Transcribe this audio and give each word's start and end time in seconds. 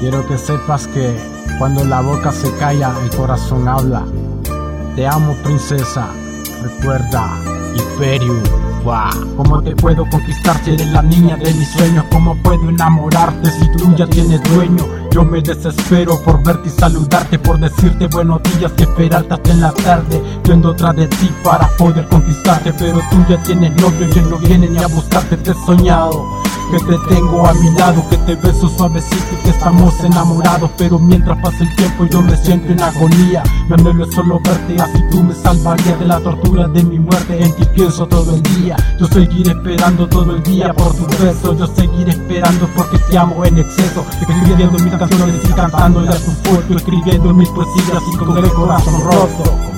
Quiero 0.00 0.26
que 0.26 0.38
sepas 0.38 0.86
que 0.86 1.14
cuando 1.58 1.84
la 1.84 2.00
boca 2.00 2.32
se 2.32 2.50
calla, 2.56 2.90
el 3.04 3.10
corazón 3.14 3.68
habla. 3.68 4.02
Te 4.96 5.06
amo, 5.06 5.34
princesa. 5.44 6.08
Recuerda, 6.62 7.28
Imperium. 7.76 8.42
Wow. 8.82 9.36
¿Cómo 9.36 9.62
te 9.62 9.76
puedo 9.76 10.08
conquistar 10.08 10.58
si 10.64 10.70
eres 10.70 10.86
la 10.86 11.02
niña 11.02 11.36
de 11.36 11.52
mis 11.52 11.68
sueños? 11.72 12.06
¿Cómo 12.10 12.34
puedo 12.42 12.66
enamorarte 12.70 13.50
si 13.50 13.70
tú 13.72 13.94
ya 13.94 14.06
tienes 14.06 14.42
dueño? 14.54 14.86
Yo 15.10 15.22
me 15.22 15.42
desespero 15.42 16.18
por 16.22 16.42
verte 16.42 16.70
y 16.70 16.80
saludarte, 16.80 17.38
por 17.38 17.60
decirte 17.60 18.06
buenos 18.06 18.42
días 18.44 18.72
y 18.78 18.82
esperarte 18.82 19.50
en 19.50 19.60
la 19.60 19.72
tarde. 19.72 20.22
Yendo 20.44 20.70
atrás 20.70 20.96
de 20.96 21.08
ti 21.08 21.30
para 21.44 21.68
poder 21.76 22.08
conquistarte, 22.08 22.72
pero 22.72 23.00
tú 23.10 23.22
ya 23.28 23.36
tienes 23.42 23.76
novio 23.76 24.08
y 24.08 24.18
él 24.18 24.30
no 24.30 24.38
viene 24.38 24.66
ni 24.66 24.82
a 24.82 24.86
buscarte, 24.86 25.36
te 25.36 25.50
he 25.50 25.54
soñado 25.66 26.40
que 26.70 26.78
te 26.78 27.14
tengo 27.14 27.46
a 27.46 27.52
mi 27.54 27.70
lado, 27.72 28.04
que 28.08 28.16
te 28.18 28.34
beso 28.36 28.68
suavecito 28.68 29.26
y 29.32 29.44
que 29.44 29.50
estamos 29.50 29.98
enamorados. 30.00 30.70
Pero 30.76 30.98
mientras 30.98 31.38
pasa 31.42 31.64
el 31.64 31.74
tiempo 31.76 32.06
yo 32.06 32.22
me 32.22 32.36
siento 32.36 32.72
en 32.72 32.82
agonía. 32.82 33.42
Anhelo 33.70 34.04
es 34.04 34.14
solo 34.14 34.40
verte, 34.44 34.80
así 34.80 35.02
tú 35.10 35.22
me 35.22 35.34
salvarías 35.34 35.98
de 35.98 36.06
la 36.06 36.20
tortura 36.20 36.68
de 36.68 36.82
mi 36.84 36.98
muerte. 36.98 37.42
En 37.42 37.54
ti 37.56 37.64
pienso 37.74 38.06
todo 38.06 38.34
el 38.34 38.42
día. 38.42 38.76
Yo 38.98 39.06
seguiré 39.06 39.50
esperando 39.52 40.08
todo 40.08 40.36
el 40.36 40.42
día 40.42 40.72
por 40.72 40.94
tu 40.94 41.06
beso. 41.22 41.56
Yo 41.56 41.66
seguiré 41.66 42.12
esperando 42.12 42.68
porque 42.76 42.98
te 42.98 43.18
amo 43.18 43.44
en 43.44 43.58
exceso. 43.58 44.04
Escribiendo 44.20 44.78
mis 44.78 44.94
canciones 44.94 45.36
y 45.44 45.52
cantándole 45.52 46.08
a 46.08 46.18
tu 46.18 46.32
puerto. 46.42 46.76
Escribiendo 46.76 47.34
mis 47.34 47.48
poesías 47.48 48.02
y 48.12 48.16
con 48.16 48.36
el 48.36 48.52
corazón 48.52 49.00
roto. 49.04 49.70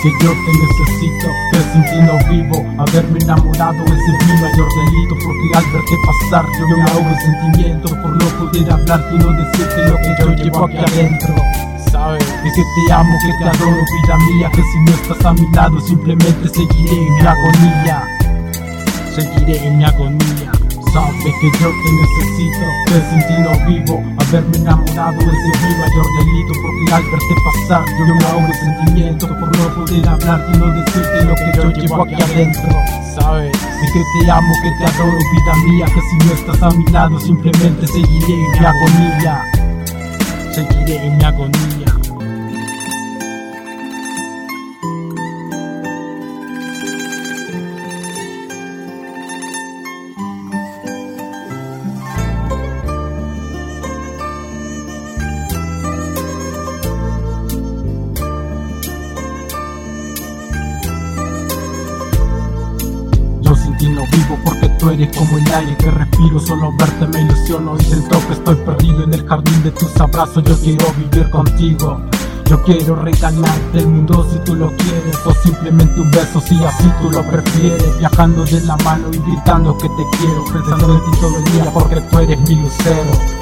Que 0.00 0.10
yo 0.22 0.30
te 0.32 0.52
necesito, 0.52 1.28
que 1.50 1.58
sin 1.72 1.84
ti 1.84 1.98
no 2.00 2.18
vivo. 2.30 2.62
Haberme 2.78 3.18
enamorado 3.20 3.84
es 3.84 4.26
mi 4.26 4.40
mayor 4.40 4.68
delito 4.84 5.14
Porque 5.24 5.56
al 5.56 5.64
verte 5.72 5.96
pasar 6.06 6.46
yo 6.58 6.76
me 6.76 6.82
ahogo 6.90 7.08
en 7.10 7.20
sentimientos 7.20 7.90
Por 7.92 8.16
no 8.16 8.24
poder 8.38 8.72
hablarte 8.72 9.14
y 9.14 9.18
no 9.18 9.32
decirte 9.32 9.88
lo 9.88 9.96
que 9.98 10.16
yo 10.18 10.44
llevo 10.44 10.64
aquí 10.64 10.78
adentro. 10.78 11.34
Sabes 11.90 12.24
que 12.24 12.50
te 12.50 12.92
amo, 12.92 13.18
que 13.22 13.44
te 13.44 13.50
adoro, 13.50 13.76
vida 13.76 14.18
mía 14.18 14.50
Que 14.54 14.62
si 14.62 14.78
no 14.86 14.92
estás 14.92 15.24
a 15.26 15.32
mi 15.34 15.46
lado 15.52 15.80
simplemente 15.80 16.48
seguiré 16.48 16.96
en 16.96 17.14
mi 17.14 17.20
agonía. 17.20 18.08
Seguiré 19.14 19.66
en 19.66 19.78
mi 19.78 19.84
agonía 19.84 20.61
Sabes 20.92 21.34
que 21.40 21.50
yo 21.58 21.70
te 21.70 21.90
necesito, 21.90 22.66
que 22.84 23.00
sin 23.08 23.20
ti 23.26 23.42
no 23.42 23.52
vivo 23.66 24.02
Haberme 24.18 24.58
enamorado 24.58 25.18
es 25.20 25.26
mi 25.26 25.74
mayor 25.78 26.06
delito 26.18 26.52
Porque 26.60 26.92
al 26.92 27.02
verte 27.04 27.34
pasar 27.44 27.84
yo 27.98 28.14
me 28.14 28.24
ahogo 28.26 28.46
en 28.46 28.52
sentimientos 28.52 29.30
Por 29.30 29.56
no 29.56 29.74
poder 29.74 30.06
hablar 30.06 30.44
y 30.52 30.58
no 30.58 30.66
decirte 30.66 31.24
lo 31.24 31.34
que 31.34 31.52
yo 31.56 31.70
llevo 31.70 32.02
aquí 32.02 32.14
adentro. 32.14 32.68
Sabes 33.18 33.56
que 33.56 34.02
te 34.20 34.30
amo, 34.30 34.54
que 34.62 34.70
te 34.70 34.84
adoro, 34.84 35.16
vida 35.16 35.54
mía 35.66 35.86
Que 35.86 36.00
si 36.02 36.26
no 36.26 36.34
estás 36.34 36.62
a 36.62 36.76
mi 36.76 36.84
lado 36.86 37.18
simplemente 37.18 37.86
seguiré 37.86 38.34
en 38.34 38.50
mi 38.50 38.66
agonía. 38.66 39.44
Seguiré 40.52 41.06
en 41.06 41.16
mi 41.16 41.24
agonía 41.24 41.91
ti 63.82 63.88
no 63.88 64.02
vivo 64.12 64.38
porque 64.44 64.68
tú 64.78 64.90
eres 64.90 65.16
como 65.16 65.36
el 65.36 65.52
aire 65.52 65.76
que 65.76 65.90
respiro. 65.90 66.38
Solo 66.38 66.72
verte 66.78 67.06
me 67.08 67.22
ilusiono 67.22 67.76
y 67.78 67.84
siento 67.84 68.18
que 68.26 68.34
estoy 68.34 68.54
perdido 68.54 69.02
en 69.02 69.12
el 69.12 69.26
jardín 69.26 69.62
de 69.64 69.72
tus 69.72 70.00
abrazos. 70.00 70.44
Yo 70.44 70.56
quiero 70.60 70.86
vivir 70.92 71.28
contigo. 71.30 72.00
Yo 72.46 72.62
quiero 72.64 72.96
regalarte 72.96 73.78
el 73.78 73.86
mundo 73.86 74.28
si 74.30 74.38
tú 74.40 74.54
lo 74.54 74.66
quieres 74.76 75.16
O 75.24 75.32
simplemente 75.32 75.98
un 75.98 76.10
beso 76.10 76.38
si 76.40 76.62
así 76.62 76.84
tú 77.00 77.10
lo 77.10 77.22
prefieres. 77.22 77.98
Viajando 77.98 78.44
de 78.44 78.60
la 78.62 78.76
mano 78.78 79.08
y 79.12 79.18
gritando 79.18 79.76
que 79.78 79.88
te 79.88 80.18
quiero 80.18 80.44
Pensando 80.52 80.94
en 80.94 81.00
ti 81.00 81.18
todo 81.18 81.38
el 81.38 81.44
día 81.52 81.72
porque 81.72 82.00
tú 82.00 82.18
eres 82.18 82.40
mi 82.40 82.56
lucero 82.56 83.41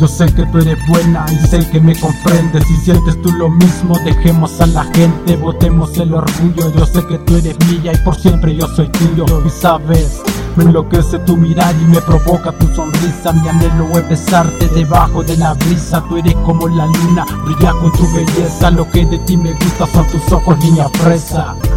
yo 0.00 0.08
sé 0.08 0.24
que 0.32 0.46
tú 0.46 0.58
eres 0.58 0.78
buena 0.88 1.26
y 1.30 1.46
sé 1.46 1.68
que 1.70 1.78
me 1.78 1.94
comprendes. 1.94 2.66
Si 2.66 2.76
sientes 2.76 3.20
tú 3.20 3.30
lo 3.32 3.50
mismo, 3.50 3.94
dejemos 4.04 4.58
a 4.60 4.66
la 4.66 4.84
gente 4.94 5.36
Votemos 5.36 5.96
el 5.98 6.14
orgullo, 6.14 6.72
yo 6.74 6.86
sé 6.86 7.04
que 7.06 7.18
tú 7.18 7.36
eres 7.36 7.56
mía 7.68 7.92
Y 7.92 7.96
por 7.98 8.16
siempre 8.16 8.56
yo 8.56 8.66
soy 8.68 8.88
tuyo. 8.88 9.26
Y 9.44 9.50
sabes, 9.50 10.22
me 10.56 10.64
enloquece 10.64 11.18
tu 11.20 11.36
mirar 11.36 11.74
y 11.74 11.84
me 11.84 12.00
provoca 12.00 12.50
tu 12.52 12.66
sonrisa. 12.74 13.32
Mi 13.32 13.48
anhelo 13.48 13.90
es 13.98 14.08
besarte 14.08 14.68
debajo 14.68 15.22
de 15.22 15.36
la 15.36 15.52
brisa. 15.52 16.02
Tú 16.08 16.16
eres 16.16 16.34
como 16.46 16.66
la 16.68 16.86
luna, 16.86 17.26
brilla 17.44 17.72
con 17.72 17.92
tu 17.92 18.10
belleza. 18.14 18.70
Lo 18.70 18.90
que 18.90 19.04
de 19.04 19.18
ti 19.18 19.36
me 19.36 19.52
gusta 19.52 19.86
son 19.86 20.06
tus 20.06 20.32
ojos, 20.32 20.58
niña 20.60 20.88
tus 20.88 21.69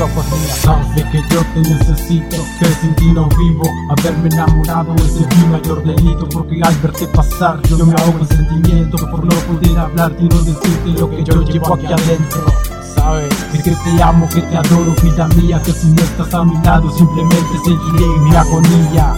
Sabes 0.00 1.04
que 1.12 1.22
yo 1.28 1.42
te 1.52 1.60
necesito, 1.60 2.36
que 2.58 2.64
sin 2.80 2.94
ti 2.94 3.12
no 3.12 3.28
vivo. 3.38 3.64
Haberme 3.90 4.30
enamorado 4.30 4.94
es 4.94 5.14
mi 5.36 5.44
mayor 5.50 5.84
delito 5.84 6.26
Porque 6.30 6.58
al 6.62 6.74
verte 6.76 7.06
pasar 7.08 7.60
yo 7.68 7.84
me 7.84 7.92
ahogo 8.00 8.20
en 8.20 8.28
sentimientos 8.28 8.98
Por 9.10 9.24
no 9.24 9.34
poder 9.40 9.78
hablarte 9.78 10.22
y 10.22 10.28
no 10.28 10.38
decirte 10.38 10.88
lo 10.98 11.10
que 11.10 11.22
yo 11.22 11.42
llevo 11.42 11.74
aquí 11.74 11.86
adentro. 11.86 12.46
Sabes 12.94 13.34
es 13.52 13.62
que 13.62 13.72
te 13.72 14.02
amo, 14.02 14.26
que 14.30 14.40
te 14.40 14.56
adoro, 14.56 14.94
vida 15.02 15.28
mía 15.36 15.60
Que 15.62 15.72
si 15.72 15.88
no 15.88 16.02
estás 16.02 16.32
a 16.32 16.44
mi 16.44 16.56
lado 16.64 16.90
simplemente 16.90 17.58
seguiré 17.62 18.04
en 18.04 18.24
mi 18.24 18.36
agonía. 18.36 19.14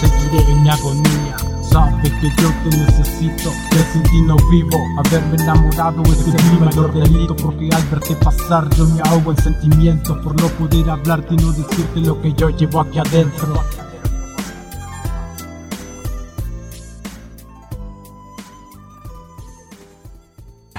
Seguiré 0.00 0.52
en 0.52 0.62
mi 0.62 0.70
agonía 0.70 1.33
Sabes 1.74 2.12
que 2.20 2.28
yo 2.40 2.52
te 2.62 2.76
necesito, 2.76 3.50
que 3.72 3.78
sin 3.92 4.02
ti 4.04 4.22
no 4.22 4.36
vivo 4.48 4.78
Haberme 4.96 5.42
enamorado 5.42 6.04
es 6.04 6.24
mi 6.24 6.60
mayor 6.60 6.94
delito 6.94 7.34
Porque 7.34 7.68
al 7.74 7.82
verte 7.88 8.14
pasar 8.14 8.70
yo 8.76 8.86
me 8.86 9.00
ahogo 9.00 9.32
en 9.32 9.38
sentimientos. 9.38 10.16
Por 10.18 10.40
no 10.40 10.46
poder 10.50 10.88
hablarte 10.88 11.34
y 11.34 11.36
no 11.36 11.50
decirte 11.50 11.98
lo 11.98 12.22
que 12.22 12.32
yo 12.34 12.50
llevo 12.50 12.80
aquí 12.80 13.00
adentro. 13.00 13.60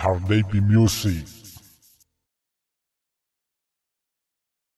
Our 0.02 0.22
baby 0.22 0.62
music. 0.62 1.35